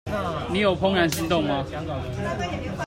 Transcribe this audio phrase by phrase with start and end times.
[0.51, 1.63] 你有怦然心動嗎？